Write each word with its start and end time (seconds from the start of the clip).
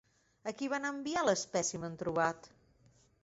A 0.51 0.53
qui 0.61 0.69
van 0.71 0.87
enviar 0.91 1.25
l'espècimen 1.27 1.99
trobat? 1.99 2.49